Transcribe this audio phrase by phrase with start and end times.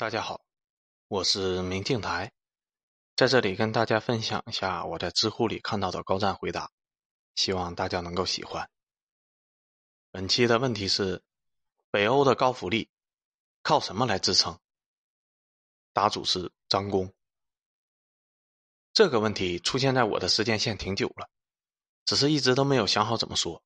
[0.00, 0.40] 大家好，
[1.08, 2.32] 我是明镜台，
[3.16, 6.70] 在这里跟大家分享一下我在知乎里看到的高赞回答，
[7.34, 8.70] 希望大家能够喜欢。
[10.10, 11.22] 本期的问题是：
[11.90, 12.88] 北欧的高福利
[13.62, 14.58] 靠什么来支撑？
[15.92, 17.12] 答主是张工。
[18.94, 21.28] 这个问题出现在我的时间线挺久了，
[22.06, 23.62] 只是一直都没有想好怎么说。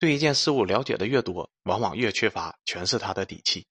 [0.00, 3.68] 对一件事物了解的越多，往往越缺乏诠释它的底气。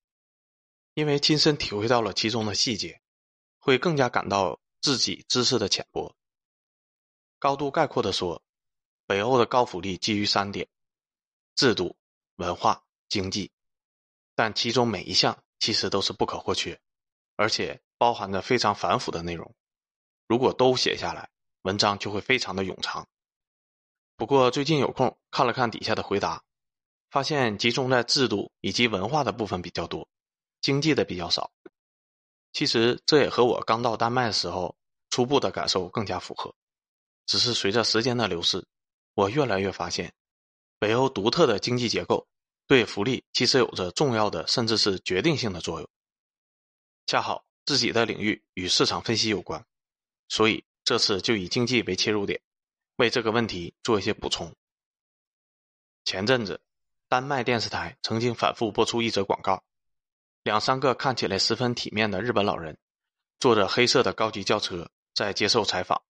[0.98, 3.00] 因为亲身体会到了其中的细节，
[3.60, 6.16] 会更加感到自己知识的浅薄。
[7.38, 8.42] 高度概括的说，
[9.06, 10.68] 北欧的高福利基于三点：
[11.54, 11.96] 制度、
[12.38, 13.52] 文化、经济，
[14.34, 16.82] 但其中每一项其实都是不可或缺，
[17.36, 19.54] 而且包含着非常繁复的内容。
[20.28, 21.30] 如果都写下来，
[21.62, 23.08] 文章就会非常的冗长。
[24.16, 26.44] 不过最近有空看了看底下的回答，
[27.12, 30.10] 发现集中在制度以及文化的部分比较多。
[30.62, 31.52] 经济的比较少，
[32.54, 34.76] 其实这也和我刚到丹麦的时候
[35.10, 36.54] 初步的感受更加符合。
[37.26, 38.66] 只是随着时间的流逝，
[39.14, 40.14] 我越来越发现，
[40.80, 42.28] 北欧独特的经济结构
[42.68, 45.90] 对福利其实有着重要的甚至是决定性的作用。
[47.06, 49.66] 恰好自己的领域与市场分析有关，
[50.30, 52.42] 所以这次就以经济为切入点，
[52.96, 54.54] 为这个问题做一些补充。
[56.06, 56.62] 前阵子，
[57.10, 59.64] 丹麦电视台曾经反复播出一则广告。
[60.48, 62.78] 两三个看起来十分体面的日本老人，
[63.38, 66.02] 坐着黑色的高级轿车在接受采访。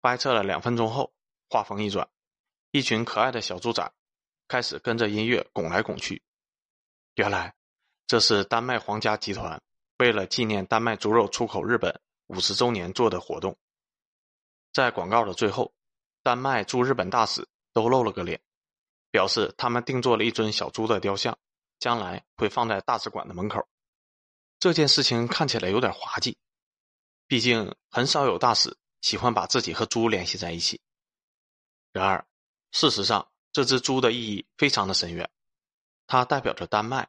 [0.00, 1.12] 掰扯了两分钟后，
[1.50, 2.08] 话锋一转，
[2.70, 3.92] 一群可爱的小猪仔
[4.48, 6.22] 开始跟着音乐拱来拱去。
[7.16, 7.54] 原来，
[8.06, 9.60] 这是丹麦皇家集团
[9.98, 13.54] 为了纪念丹麦猪肉出口日本五十周年做的活动。
[14.72, 15.74] 在广告的最后，
[16.22, 18.40] 丹麦驻日本大使都露了个脸，
[19.10, 21.36] 表示他们定做了一尊小猪的雕像。
[21.84, 23.68] 将来会放在大使馆的门口。
[24.58, 26.38] 这件事情看起来有点滑稽，
[27.26, 30.80] 毕竟很少有大使喜欢把自己和猪联系在一起。
[31.92, 32.26] 然而，
[32.72, 35.30] 事实上，这只猪的意义非常的深远，
[36.06, 37.06] 它代表着丹麦、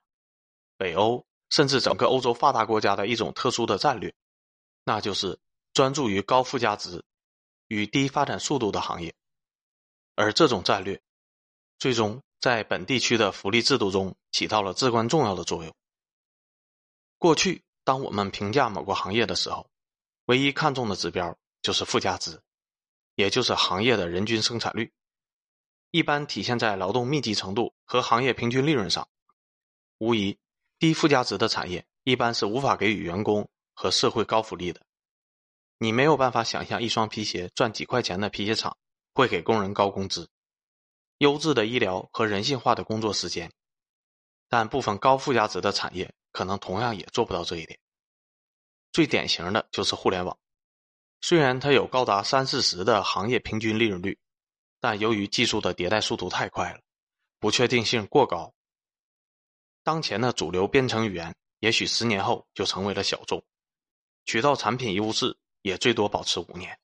[0.76, 4.14] 北欧，甚至整个欧洲发达国家的一种特殊的战略，
[4.84, 5.40] 那就是
[5.72, 7.02] 专注于高附加值
[7.68, 9.16] 与低发展速度的行业。
[10.16, 11.02] 而这种战略，
[11.80, 12.22] 最终。
[12.46, 15.76] 在本地区的福利制度中起到了至关重要的作用。
[17.18, 19.68] 过去，当我们评价某个行业的时候，
[20.26, 22.40] 唯一看重的指标就是附加值，
[23.16, 24.94] 也就是行业的人均生产率，
[25.90, 29.08] 一般体现在劳动密集程度和行业平均利润上。
[29.98, 30.38] 无疑，
[30.78, 34.80] 低附加值的产业一般是无法给予员工和社会高福利的。
[35.80, 38.78] 你没有办法想象一双皮鞋赚几块钱的皮鞋厂
[39.16, 40.30] 会给工人高工资。
[41.20, 43.50] 优质的医疗和人性化的工作时间，
[44.50, 47.80] 但部分高附加值的产业可能同样也做不到这一点。
[48.92, 50.38] 最典型的就是互联网，
[51.22, 54.18] 虽然它有高达三四十的行业平均利润率，
[54.82, 56.82] 但由于技术的迭代速度太快了，
[57.40, 58.54] 不确定性过高。
[59.84, 63.42] 当前的主流编程语言也许十年后就成为了小众，
[64.26, 66.78] 渠道产品优势也最多保持五年。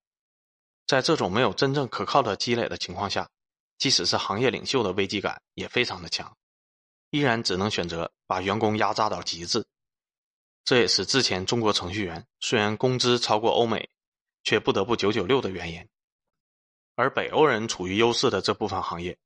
[0.88, 3.30] 在这种没有真正可靠的积累的情况下。
[3.82, 6.38] 即使是行业领袖的危机感也非常的强，
[7.10, 9.66] 依然只能选择把员工压榨到极致。
[10.64, 13.90] 这也是之前中国程序员虽然工资超过欧美，
[14.44, 15.90] 却不得不九九六的原因。
[16.94, 19.18] 而北欧人处于优势的这部分行业，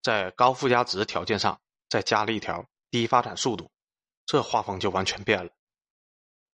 [0.00, 1.60] 在高附加值条件上
[1.90, 3.70] 再加了一条低发展速度，
[4.24, 5.52] 这画风就完全变了。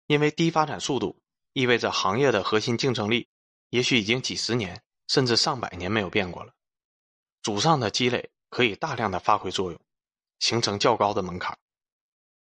[0.06, 1.20] 因为低发展速度
[1.52, 3.26] 意味着行业的核心竞争力，
[3.70, 6.54] 也许已经几十年甚至上百年没有变过了。
[7.42, 9.80] 祖上的积累可以大量的发挥作用，
[10.38, 11.58] 形成较高的门槛。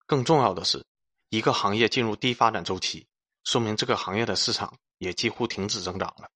[0.06, 0.86] 更重要的是，
[1.30, 3.08] 一个行业进入低发展周期，
[3.44, 6.30] 说明这个行业的市场也几乎停止增长了。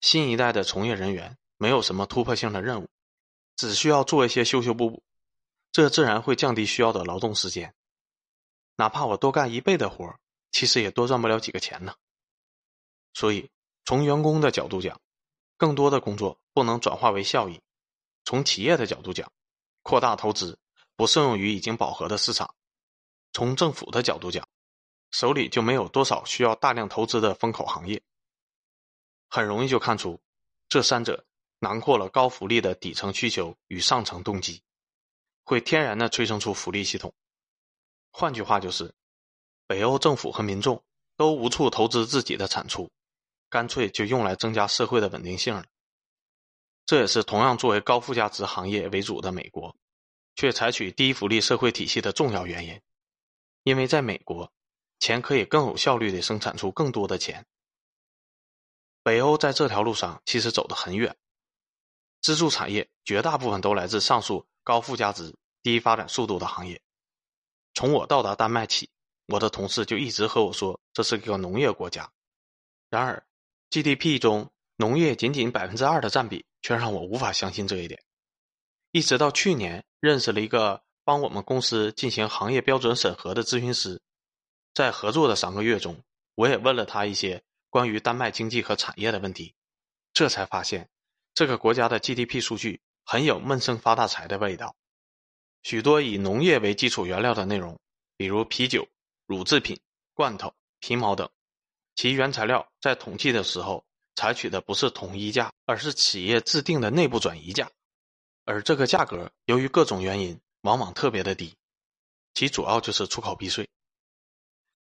[0.00, 2.88] 新一代的从业人员没有什么突破性的任务，
[3.56, 5.02] 只需要做一些修修补补，
[5.70, 7.74] 这自然会降低需要的劳动时间。
[8.76, 10.16] 哪怕我多干一倍的活
[10.50, 11.94] 其实也多赚不了几个钱呢。
[13.12, 13.50] 所以，
[13.84, 14.98] 从员工的角度讲，
[15.62, 17.60] 更多的工作不能转化为效益。
[18.24, 19.30] 从企业的角度讲，
[19.82, 20.58] 扩大投资
[20.96, 22.56] 不适用于已经饱和的市场。
[23.32, 24.48] 从政府的角度讲，
[25.12, 28.02] 手里就没有多少需要大量投资的风口行业。
[29.28, 30.20] 很容易就看出，
[30.68, 31.24] 这三者
[31.60, 34.64] 囊括了高福利的底层需求与上层动机，
[35.44, 37.14] 会天然的催生出福利系统。
[38.10, 38.92] 换句话就是，
[39.68, 40.82] 北欧政府和民众
[41.16, 42.90] 都无处投资自己的产出。
[43.52, 45.66] 干脆就用来增加社会的稳定性了。
[46.86, 49.76] 这也是同样作为高附加值行业为主的美国，
[50.34, 52.80] 却采取低福利社会体系的重要原因。
[53.64, 54.50] 因为在美国，
[55.00, 57.44] 钱可以更有效率地生产出更多的钱。
[59.02, 61.14] 北欧在这条路上其实走得很远，
[62.22, 66.80] 支柱产业绝大部分都来自上述高附加值、低发展速度的行业。
[67.74, 68.88] 从我到达丹麦起，
[69.26, 72.10] 我的同事就一直和我说这是一个农业国家。
[72.88, 73.22] 然而
[73.72, 78.00] ，GDP 中农业仅仅百分之二的占比，却让我无法相信这一点。
[78.92, 80.84] 一直到去年，认识了一个。
[81.04, 84.00] 帮我们公司进行行业标准审核的咨询师，
[84.72, 86.00] 在合作的三个月中，
[86.36, 89.56] 我也问了他一些关于丹麦经济和产业的问题，
[90.14, 90.88] 这才发现
[91.34, 94.76] 这个国家的 GDP 数据很有闷声发大财的味道。
[95.64, 97.80] 许多以农业为基础原料的内容，
[98.16, 98.86] 比如啤酒、
[99.26, 99.80] 乳制品、
[100.14, 101.28] 罐头、皮毛等，
[101.94, 103.84] 其原材料在统计的时候
[104.14, 107.70] 采取的不是统一价，而是企业制定的内部转移价，
[108.44, 110.40] 而这个价格由于各种原因。
[110.62, 111.56] 往往特别的低，
[112.34, 113.68] 其主要就是出口避税，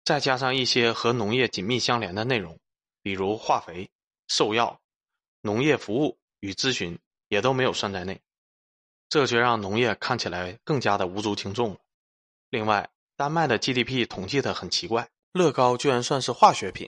[0.05, 2.59] 再加上一些和农业紧密相连的内容，
[3.01, 3.89] 比如化肥、
[4.27, 4.79] 兽药、
[5.41, 6.99] 农业服务与咨询，
[7.29, 8.21] 也都没有算在内，
[9.09, 11.79] 这就让农业看起来更加的无足轻重了。
[12.51, 16.87] 另外，丹麦的 GDP 统计的很奇怪，乐高居然算是化学品。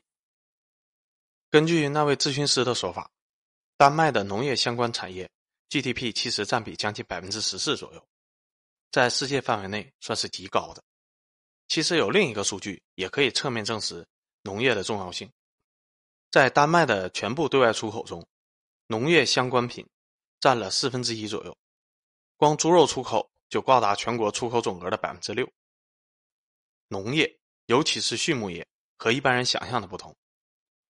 [1.53, 3.11] 根据那位咨询师的说法，
[3.77, 5.29] 丹麦的农业相关产业
[5.69, 8.03] GDP 其实占比将近百分之十四左右。
[8.89, 10.83] 在世界范围内算是极高的。
[11.67, 14.03] 其实有另一个数据也可以侧面证实
[14.41, 15.31] 农业的重要性。
[16.31, 18.25] 在丹麦的全部对外出口中，
[18.87, 19.87] 农业相关品
[20.39, 21.55] 占了四分之一左右，
[22.35, 25.47] 光猪肉出口就高达全国出口总额的百分之六。
[26.87, 28.67] 农业，尤其是畜牧业，
[28.97, 30.15] 和一般人想象的不同。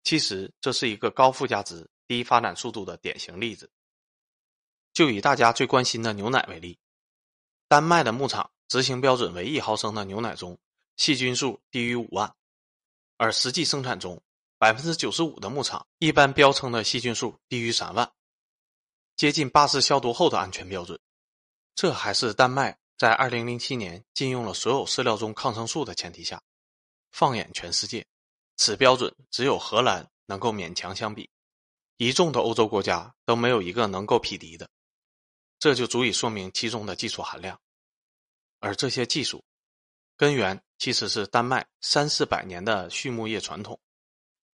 [0.07, 3.69] 其实这是一个高附加值、低发展速度的典型例子。
[4.93, 6.79] 就以大家最关心的牛奶为例。
[7.67, 10.57] 丹麦的牧场执行标准为一毫升的牛奶中
[10.95, 12.33] 细菌数低于五万，
[13.17, 14.23] 而实际生产中
[14.57, 18.09] 百分之九十五的牧场一般标称的细菌数低于三万，
[19.17, 20.97] 接近八次消毒后的安全标准。
[21.75, 26.41] 这还是丹麦在二零零七年禁用了所有饲料中抗生素的前提下。
[27.11, 28.07] 放眼全世界，
[28.57, 31.29] 此标准只有荷兰能够勉强相比，
[31.97, 34.69] 一众的欧洲国家都没有一个能够匹敌的。
[35.59, 37.59] 这就足以说明其中的技术含量，
[38.59, 39.43] 而这些技术
[40.15, 43.79] 根源其实是丹麦三四百年的畜牧业传统，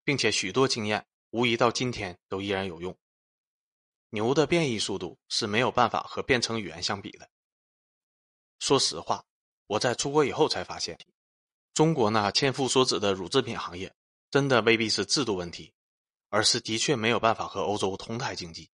[0.04, 2.96] 并且许多经验无疑到今天都依然有用。
[4.10, 7.30] 牛的变异速度是没有办法和编程语言相比的。
[8.60, 9.26] 说实话，
[9.68, 10.98] 我在出国以后才发现，
[11.74, 13.94] 中国那千夫所指的乳制品行业，
[14.32, 15.74] 真的未必是制度问题，
[16.30, 18.70] 而是的确没有办法和欧洲同台竞技。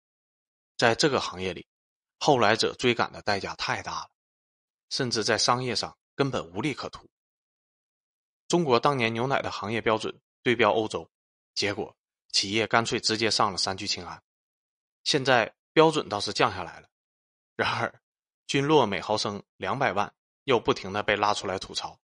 [0.77, 1.67] 在这个行业里。
[2.21, 4.11] 后来者追赶的代价太大了，
[4.91, 7.09] 甚至在商业上根本无利可图。
[8.49, 11.09] 中国当年牛奶的行业标准对标欧洲，
[11.55, 11.97] 结果
[12.33, 14.21] 企业干脆直接上了三聚氰胺。
[15.05, 16.89] 现在标准倒是降下来了，
[17.55, 18.03] 然而
[18.49, 20.13] 均落每毫升两百万
[20.43, 22.01] 又不停的被拉出来吐槽。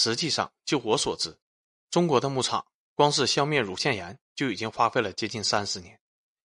[0.00, 1.36] 实际上，就我所知，
[1.90, 2.64] 中国的牧场
[2.94, 6.00] 光是消灭乳腺炎就已经花费了接近三十年，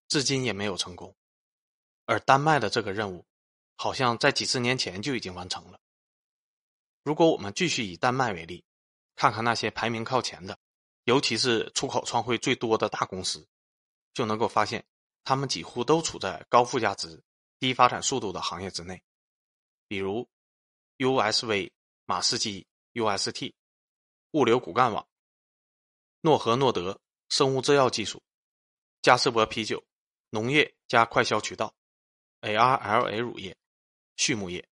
[0.07, 1.15] 至今也没有成功。
[2.05, 3.23] 而丹麦的这个任务，
[3.75, 5.79] 好像在几十年前就已经完成了。
[7.03, 8.65] 如果我们继续以丹麦为例，
[9.15, 10.57] 看看那些排名靠前的，
[11.03, 13.47] 尤其是出口创汇最多的大公司，
[14.15, 14.83] 就能够发现，
[15.23, 17.21] 他们几乎都处在高附加值、
[17.59, 18.99] 低发展速度的行业之内。
[19.87, 20.27] 比如
[20.97, 21.69] ，USV、
[22.05, 23.53] 马士基、UST、
[24.31, 25.07] 物流骨干网、
[26.21, 28.23] 诺和诺德、生物制药技术、
[29.01, 29.83] 嘉士伯啤酒、
[30.29, 31.73] 农业加快销渠道。
[32.43, 33.57] ARLA 乳业、
[34.17, 34.67] 畜牧业、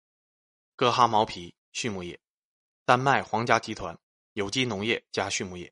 [0.78, 2.18] 哥哈毛皮畜牧业、
[2.86, 3.98] 丹麦皇家集团
[4.34, 5.72] 有机农业加畜牧业、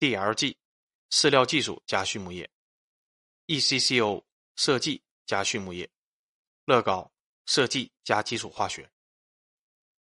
[0.00, 0.56] DLG
[1.10, 2.50] 饲料技术加畜牧业、
[3.46, 4.24] ECCO
[4.56, 5.88] 设计加畜牧业、
[6.64, 7.12] 乐高
[7.46, 8.90] 设计加基础化学。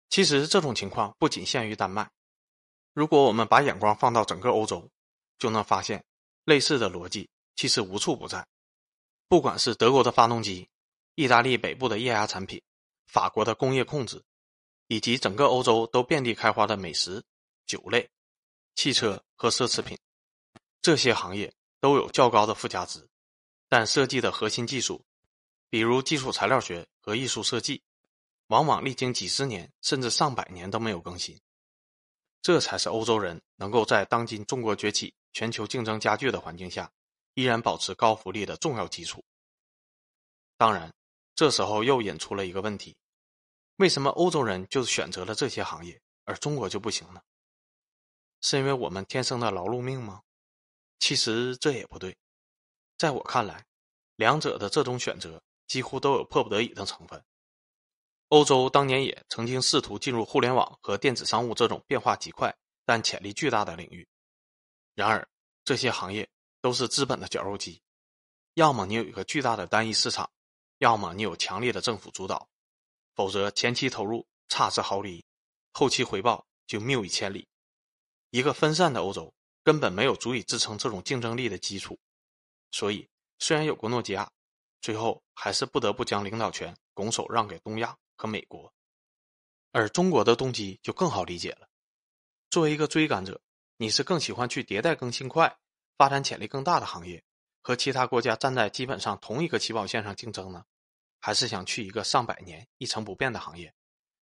[0.10, 2.10] 其实这种情况不仅限于丹麦，
[2.94, 4.90] 如果我们把眼光放到整个欧洲，
[5.38, 6.04] 就能发现
[6.44, 8.48] 类似的逻辑其实无处不在。
[9.28, 10.68] 不管是德国的发动机。
[11.18, 12.62] 意大利北部的液压产品，
[13.08, 14.22] 法国的工业控制，
[14.88, 17.24] 以及整个欧洲都遍地开花的美食、
[17.66, 18.10] 酒类、
[18.76, 19.98] 汽车和奢侈品，
[20.82, 23.08] 这些行业都有较高的附加值，
[23.70, 25.02] 但设计的核心技术，
[25.70, 27.82] 比如基础材料学和艺术设计，
[28.48, 31.40] 往往历经几十年甚至上百年都没有更新。
[32.42, 36.92] 这才是欧洲人能够在当今中国崛起、全球竞争加剧的环境下，
[37.34, 39.24] 依然保持高福利的重要基础。
[40.58, 40.94] 当然。
[41.38, 42.96] 这时候又引出了一个问题：
[43.76, 47.22] 为什么欧洲人就选择了这些行业，而中国就不行呢？
[48.40, 50.22] 是因为我们天生的劳碌命吗？
[50.98, 52.16] 其实这也不对。
[52.98, 53.66] 在我看来，
[54.16, 57.22] 两者的这种选择几乎都有迫不得已的成分。
[58.30, 62.54] 欧洲当年也曾经试图进入互联网和电子商务这种变化极快
[62.84, 64.08] 但潜力巨大的领域，
[64.96, 65.28] 然而
[65.64, 66.28] 这些行业
[66.62, 67.82] 都是资本的绞肉机，
[68.56, 70.30] 要么你有一个巨大的单一市场，
[70.80, 72.50] 要么你有强烈的政府主导，
[73.14, 75.24] 否则前期投入差之毫厘，
[75.72, 77.48] 后期回报就谬以千里。
[78.32, 81.98] 一个分散的欧洲根本没有足以支撑这种竞争力的基础，
[82.72, 83.08] 所以
[83.40, 84.32] 虽然有过诺基亚，
[84.82, 88.74] 最后还是不得不将领导权拱手让给东亚和美国。
[89.72, 91.70] 而中国的动机就更好理解了。
[92.50, 93.42] 作为一个追赶者，
[93.78, 95.58] 你是更喜欢去迭代更新快、
[95.98, 97.24] 发展潜力更大的行业，
[97.62, 100.64] 和其他国家站在基本上同一个起跑线上竞争呢，
[101.20, 103.74] 还是想去一个上百年一成不变的行业，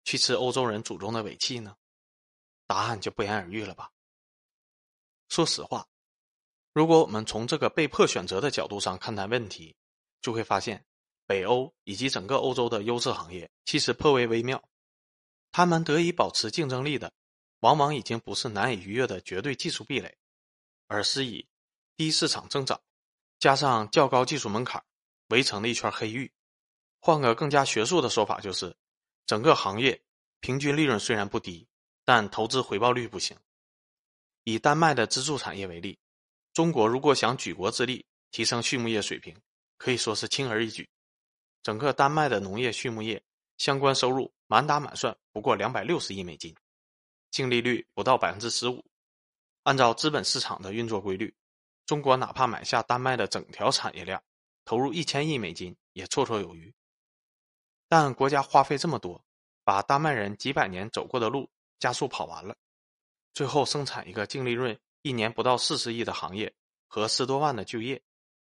[0.03, 1.75] 去吃欧洲人祖宗的尾气呢？
[2.67, 3.91] 答案就不言而喻了吧。
[5.29, 5.87] 说实话，
[6.73, 9.75] 如果我们从这个被迫选择的角度上看待问题，
[10.21, 10.85] 就会发现，
[11.29, 14.63] 北欧以及整个欧洲的优势行业其实颇为微妙，
[15.51, 17.13] 他们得以保持竞争力的。
[17.59, 20.17] 往往已经不是难以逾越的绝对技术壁垒，
[20.87, 21.47] 而是以
[21.95, 22.81] 低市场增长
[23.37, 24.83] 加上较高技术门槛
[25.27, 26.31] 围成的一圈黑域。
[26.99, 28.75] 换个更加学术的说法，就是
[29.27, 30.01] 整个行业
[30.39, 31.67] 平均利润虽然不低，
[32.03, 33.37] 但投资回报率不行。
[34.45, 35.99] 以丹麦的支柱产业为例，
[36.53, 39.39] 中国如果想举国之力提升畜牧业水平，
[39.77, 40.89] 可以说是轻而易举。
[41.61, 43.21] 整个丹麦的农业畜牧业
[43.57, 46.55] 相关收入满打满算不过两百六十亿美金。
[47.31, 48.83] 净利率不到百分之十五，
[49.63, 51.31] 按照资本市场的运作规律，
[51.85, 54.19] 中国哪怕买下丹麦的整条产业链，
[54.65, 56.73] 投入一千亿美金也绰绰有余。
[57.87, 59.23] 但国家花费这么多，
[59.63, 61.47] 把丹麦人几百年走过的路
[61.77, 62.55] 加速跑完了，
[63.33, 66.51] 最后生产一个净利润一年不到四十亿的行业
[66.87, 68.01] 和十多万的就业，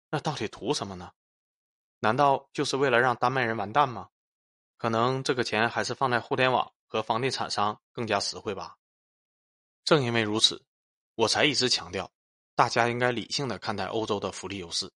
[0.10, 1.12] 那到底图什么呢？
[2.04, 4.10] 难道就是为了让丹麦人完蛋吗？
[4.78, 6.70] 可能这个钱还是放在互联网。
[6.86, 8.78] 和房地产商更加实惠吧。
[9.84, 10.64] 正因为如此，
[11.16, 12.12] 我才一直强调，
[12.54, 14.92] 大家应该理性的看待欧洲的福利优势。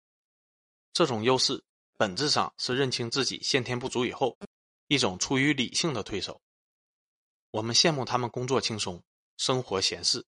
[0.93, 1.65] 这种优势
[1.97, 4.37] 本质上是认清自己先天不足以后，
[4.89, 6.39] 一种出于理性的退守。
[7.51, 9.03] 我们羡慕他们工作轻松，
[9.39, 10.23] 生活闲适，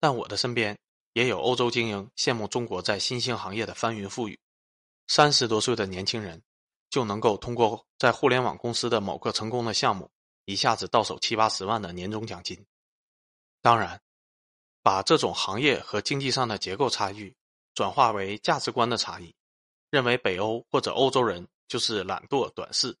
[0.00, 0.76] 但我的身边
[1.12, 4.40] 也有欧洲精英羡慕中国在新兴行业的翻云覆雨。
[5.12, 6.40] 三十多岁的年轻人
[6.88, 10.08] 就能够通过在互联网公司的某个成功的项目。
[10.44, 12.64] 一下子到手七八十万的年终奖金，
[13.60, 14.00] 当然，
[14.82, 17.36] 把这种行业和经济上的结构差距
[17.74, 19.34] 转化为价值观的差异，
[19.90, 22.96] 认为北欧或者欧洲人就是懒惰短视，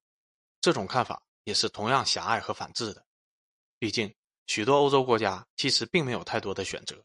[0.60, 3.06] 这种看法也是同样狭隘和反智的。
[3.78, 4.12] 毕竟，
[4.48, 7.00] 许多欧洲国家其实并没有太多的选择。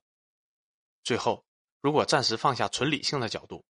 [1.04, 1.46] 最后，
[1.80, 3.64] 如果暂时放下纯理性的角度，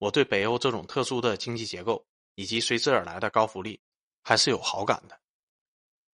[0.00, 2.02] 我对北欧这种特殊的经济结构
[2.34, 3.78] 以及随之而来的高福利，
[4.22, 5.20] 还是有好感的。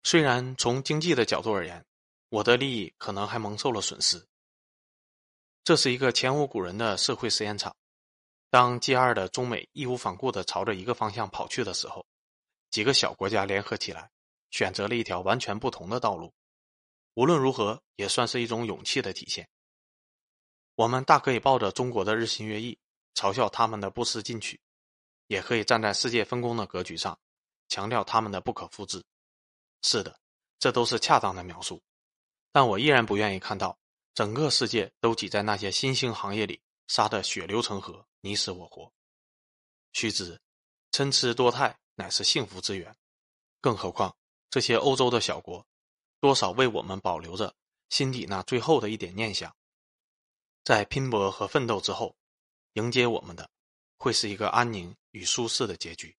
[0.02, 1.86] 虽然从经济的角度而言，
[2.30, 4.26] 我的利益可能还蒙受了损失。
[5.62, 7.74] 这是一个前无古人的社会实验场。
[8.50, 12.04] 当 G 二的中美义无反顾的朝着一个方向跑去的时候，
[12.70, 14.10] 几个小国家联合起来，
[14.50, 16.34] 选择了一条完全不同的道路。
[17.14, 19.48] 无论如何，也算是一种勇气的体现。
[20.74, 22.76] 我们大可以抱着中国的日新月异，
[23.16, 24.56] 嘲笑他们的不思进取；
[25.26, 27.18] 也可以站在世界分工的格局上，
[27.66, 29.02] 强调他们的不可复制。
[29.82, 30.20] 是的，
[30.58, 31.82] 这都是恰当的描述，
[32.52, 33.78] 但我依然不愿意看到
[34.14, 38.92] 整个世界都挤在那些新兴行业里，杀得血流成河，你死我活。
[39.92, 40.38] 须知，
[40.92, 42.94] 参差多态乃是幸福之源，
[43.62, 44.14] 更何况
[44.50, 45.66] 这些欧洲的小国，
[46.20, 47.54] 多少为我们保留着
[47.88, 49.56] 心底那最后的一点念想，
[50.64, 52.14] 在拼搏和奋斗之后，
[52.76, 53.49] 迎接我们的，
[53.97, 56.14] 会是一个安宁与舒适的结局。